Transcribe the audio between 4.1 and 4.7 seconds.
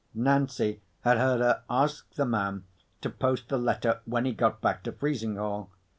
he got